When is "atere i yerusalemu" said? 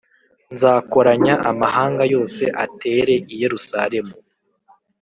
2.63-4.13